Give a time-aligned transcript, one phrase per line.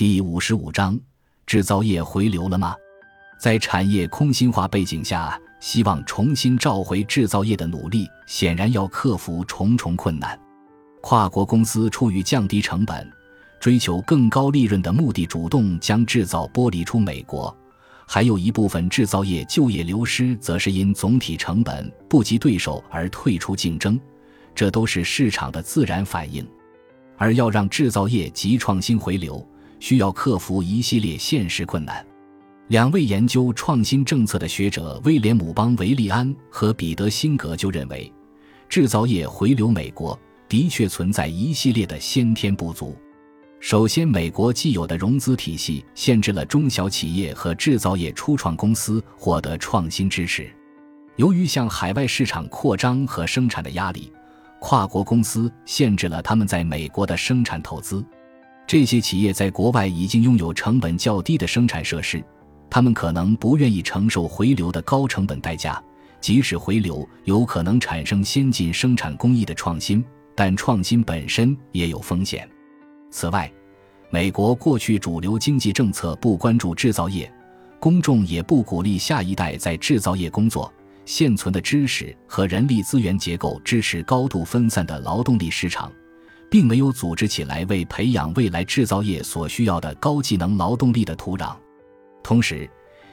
[0.00, 0.98] 第五十五章：
[1.44, 2.74] 制造业回流了吗？
[3.38, 10.40] 在产业空心化背景下，希望重新召回制造业的努力，显然要克服重重困难。
[11.02, 13.06] 跨国公司出于降低成本、
[13.60, 17.54] 追求更高利润的目的，主动将制造剥离出美国；
[18.06, 24.00] 还有一部分制造业就业流失，则是因总体成本不及对手而退出竞争。
[24.54, 26.42] 这都是市场的自然反应。
[27.18, 29.46] 而要让制造业及创新回流，
[29.80, 32.06] 需要克服一系列现实困难。
[32.68, 38.12] 两位研究创新政策的学者威廉姆·邦维利安和彼得·辛格就认为，
[38.68, 40.16] 制造业回流美国。
[40.48, 42.96] 的确存在一系列的先天不足。
[43.60, 50.50] 首先，美国既有的融资体系限制了中小企业和制造业初创公司获得创新支持。
[51.14, 54.12] 由于向海外市场扩张和生产的压力，
[54.58, 58.04] 跨国公司限制了他们在美国的生产投资。
[58.70, 62.22] 这些企业在国外已经拥有成本较低的生产设施，
[62.70, 65.82] 他们可能不愿意承受回流的高成本代价。
[66.20, 70.04] 即使回流有可能产生先进生产工艺的创新。
[70.36, 72.48] 但创新本身也有风险。
[73.10, 73.52] 此外，
[74.08, 77.28] 美国过去主流经济政策不关注制造业，
[77.80, 80.72] 公众也不鼓励下一代在制造业工作。
[81.04, 85.90] 现存的知识和人力资源结构支持高度分散的劳动力市场，
[86.50, 91.54] 并没有组织起来为培养未来制造业所需要的高技能劳动力的土壤。
[92.22, 92.68] 同时，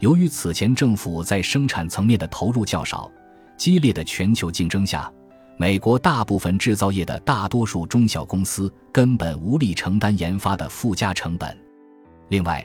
[0.00, 3.10] 由于此前政府在生产层面的投入较少，
[3.56, 5.12] 激烈的全球竞争下。
[5.60, 11.58] 美国大部分制造业的大多数中小公司根本无力承担研发的附加成本。
[12.28, 12.64] 另外，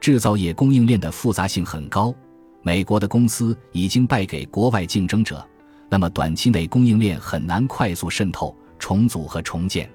[0.00, 2.14] 制造业供应链的复杂性很高，
[2.62, 5.46] 美国的公司已经败给国外竞争者，
[5.90, 9.86] 那么短期内供应链很难快速渗透、重组和重建。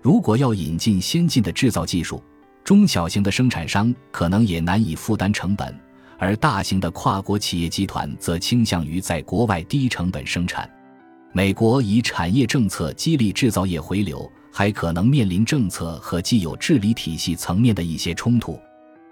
[0.00, 2.22] 如果要引进先进的制造技术，
[2.64, 5.74] 中小型的生产商可能也难以负担成本，
[6.18, 10.70] 而大型的跨国企业集团则倾向于在国外低成本生产。
[11.32, 18.58] 美国以产业政策激励制造业回流，还可能面临政策和既有治理体系层面的一些冲突。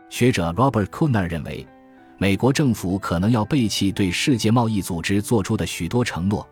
[0.08, 1.66] 学者 Robert Kuhner 认为，
[2.18, 6.46] 美国政府可能要背弃对世界贸易组织做出的许多承诺，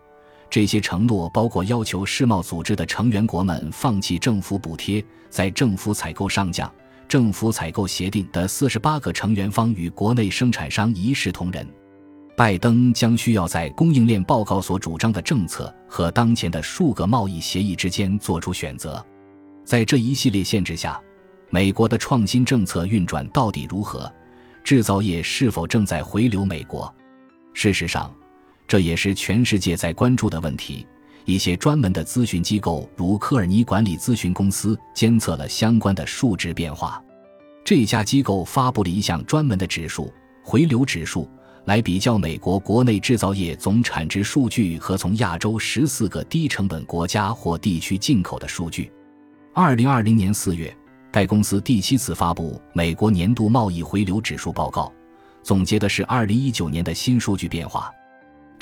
[0.51, 6.73] 这些承诺包括要求世贸组织的成员国们放弃政府补贴，在政府采购上将，
[7.09, 11.67] 政府采购协定的四十八个成员方与国内生产商一视同仁。
[12.37, 19.05] 拜登将需要在供应链报告所主张的政策和当前的数个贸易协议之间做出选择。
[19.65, 21.01] 在这一系列限制下，
[21.51, 24.13] 美国的创新政策运转到底如何？
[24.65, 26.93] 制造业是否正在回流美国？
[27.53, 28.13] 事实上，
[28.67, 30.87] 这也是全世界在关注的问题。
[31.25, 37.03] 一些专门的咨询机构，如科尔尼管理咨询公司，监测了相关的数值变化。
[37.65, 40.13] 这家机构发布了一项专门的指数——
[40.45, 41.29] 回流指数。
[41.65, 48.93] 来比较美国国内制造业总产值数据和从亚洲十四个低成本国家或地区进口的数据。
[49.55, 50.77] 二零二零年四月，
[51.11, 54.93] 该公司第七次发布美国年度贸易回流指数报告，
[55.43, 57.91] 总结的是二零一九年的新数据变化。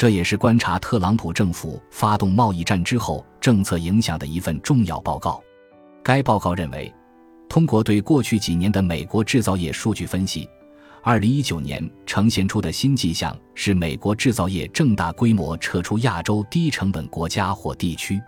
[0.03, 5.41] 这也是观察特朗普政府发动贸易战之后政策影响的一份重要报告。
[6.03, 6.93] 该报告认为，
[7.49, 10.51] 通过对过去几年的美国制造业数据分析。
[11.05, 18.21] 二零一九年呈现出的新迹象是，美国制造业正大规模撤出亚洲低成本国家或地区。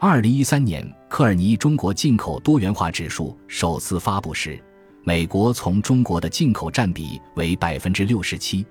[0.00, 4.60] 二零一三年，科尔尼中国进口多元化指数首次发布时，
[5.04, 8.66] 美国从中国的进口占比为百分之六十七。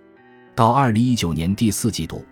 [0.54, 2.24] 到二零一九年第四季度，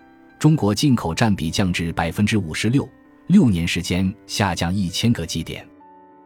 [0.41, 2.89] 中国进口占比降至百分之五十六，
[3.27, 5.63] 六年时间下降一千个基点。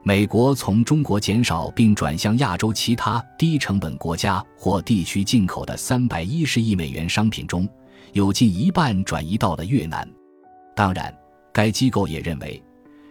[0.03, 7.67] 美国从中国减少并转向亚洲其他低成本国家或地区进口的三百一十亿美元商品中，
[8.13, 10.09] 有近一半转移到了越南。
[10.73, 11.13] 当然，
[11.51, 12.63] 该机构也认为，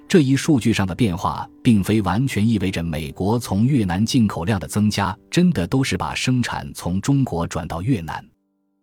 [0.08, 8.26] 这一数据上的变化并非完全意味着美国从越南进口量的增加真的都是把生产从中国转到越南。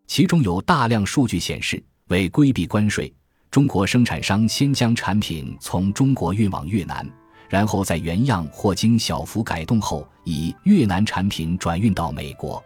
[0.06, 3.12] 其中有大量数据显示，为规避关税，
[3.50, 7.10] 中国生产商先将产品从中国运往越南。
[7.50, 12.62] 然后在原样或经小幅改动后，以越南产品转运到美国。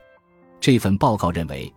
[0.59, 1.71] 这份报告认为，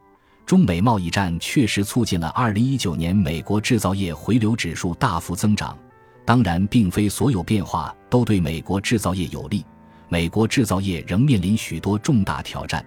[0.47, 5.77] 中美贸易战确实促进了2019年美国制造业回流指数大幅增长。
[6.25, 9.63] 当然，并非所有变化都对美国制造业有利。
[10.09, 12.83] 美国制造业仍面临许多重大挑战，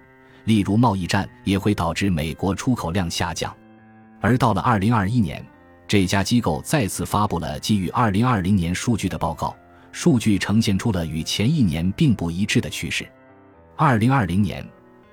[0.45, 3.55] 例如贸易战也会导致美国出口量下降。
[4.21, 5.45] 而到了2021年，
[5.87, 9.53] 这家机构再次发布了基于2020年数据的报告。
[9.91, 13.05] 数据呈现出了与前一年并不一致的趋势。
[13.75, 14.65] 二零二零年，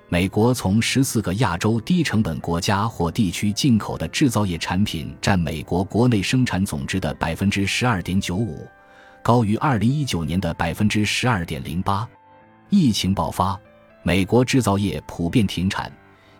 [0.08, 8.68] 美国从十四个亚洲低成本国家或地区进口的制造业产品占美国国内生产总值的百分之十二点九五，
[9.20, 12.08] 高于二零一九年的百分之十二点零八。
[12.68, 13.58] 疫情爆发，
[14.04, 15.90] 美国制造业普遍停产，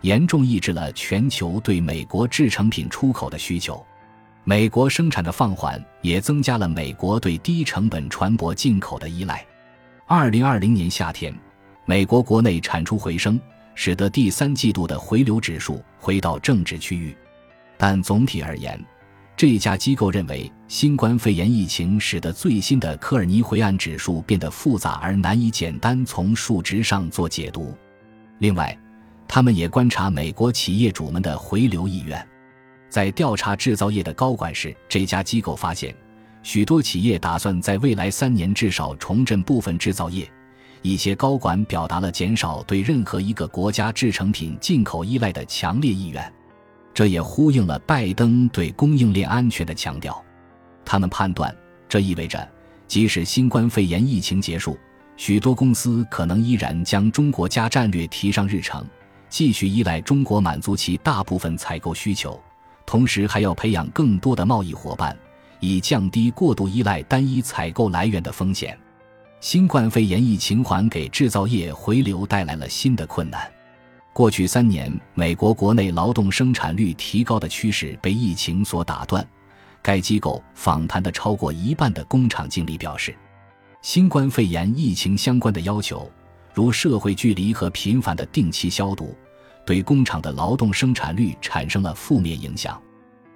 [0.02, 3.84] 严重抑制了全球对美国制成品出口的需求。
[4.44, 9.44] 美国生产的放缓也增加了美国对低成本船舶进口的依赖。
[10.06, 11.34] 二零二零年夏天。
[11.84, 13.40] 美国国内产出回升，
[13.74, 17.16] 使得第三季度的回流指数回到正值区域。
[17.78, 18.78] 但总体而言，
[19.34, 27.74] 这家机构认为，新冠肺炎疫情使得最新的科尔尼回案指数变得复杂而难以简单从数值上做解读。
[28.38, 28.78] 另外，
[29.28, 32.26] 他们也观察美国企业主们的回流意愿。
[32.88, 35.94] 在调查制造业的高管时，这家机构发现，
[36.42, 40.28] 许多企业打算在未来三年至少重振部分制造业。
[40.80, 46.32] 一些高管表达了减少对任何一个国家制成品进口依赖的强烈意愿，
[46.94, 50.24] 这也呼应了拜登对供应链安全的强调。
[50.84, 51.54] 他们判断，
[51.88, 52.48] 这意味着
[52.86, 54.78] 即使新冠肺炎疫情结束，
[55.16, 58.86] 许多公司可能依然将中国加战略提上日程，
[59.28, 62.40] 继续依赖中国满足其大部分采购需求，
[62.86, 65.16] 同时还要培养更多的贸易伙伴，
[65.60, 68.78] 以降低过度依赖单一采购来源的风险。
[69.40, 73.48] 新冠肺炎疫情还给制造业回流带来了新的困难。
[74.12, 79.24] 过去三年，美国国内劳动生产率提高的趋势被疫情所打断。
[79.80, 83.14] 该机构访谈的超过一半的工厂经理表示，
[83.80, 86.10] 新冠肺炎疫情相关的要求，
[86.58, 89.14] 如社会距离和频繁的定期消毒，
[89.64, 92.82] 对工厂的劳动生产率产生了负面影响。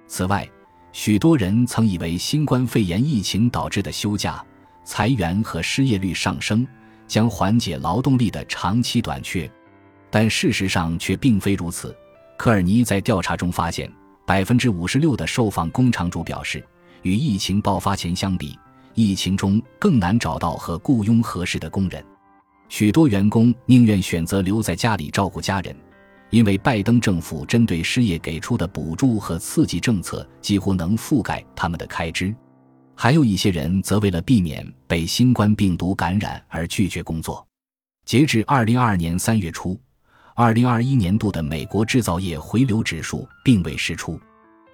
[0.07, 0.45] 此外，
[0.91, 4.43] 许多人曾以为新冠肺炎疫情导致的休假。
[4.83, 6.67] 裁员和失业率上升
[7.07, 9.49] 将缓解劳动力的长期短缺，
[10.11, 11.95] 但事实上却并非如此。
[12.37, 13.89] 科尔尼在调查中发现，
[14.27, 16.61] 百分之五十六的受访工厂主表示，
[17.03, 18.59] 与疫情爆发前相比，
[18.93, 22.03] 疫情中更难找到和雇佣合适的工人。
[22.69, 25.75] 许多员工宁愿选择留在家里照顾家人，
[26.29, 32.33] 因为拜登政府针对失业给出的补助和刺激政策几乎能覆盖他们的开支。
[32.95, 37.45] 还有一些人则为了避免被新冠病毒感染而拒绝工作。
[38.05, 39.79] 截至二零二二年三月初，
[40.35, 44.19] 二零二一年度的美国制造业回流指数并未释出。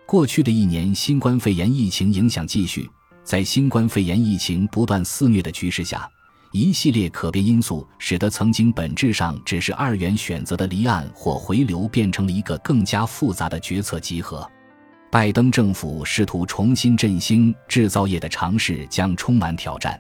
[0.06, 2.90] 过去的一年，新冠肺炎疫情影响继续。
[3.24, 6.10] 在新冠肺炎疫情不断肆虐的局势下，
[6.51, 14.50] 一系列可变因素使得曾经本质上只是二元选择的离岸或回流，变成了一个更加复杂的决策集合。
[15.12, 20.00] 拜登政府试图重新振兴制造业的尝试将充满挑战。